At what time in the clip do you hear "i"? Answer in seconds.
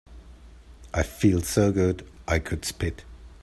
0.95-1.03, 2.27-2.39